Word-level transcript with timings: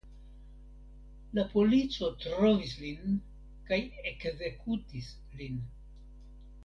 La 1.39 1.43
polico 1.51 2.09
trovis 2.23 2.73
lin 2.85 3.13
kaj 3.69 3.79
ekzekutis 4.13 5.13
lin. 5.43 5.61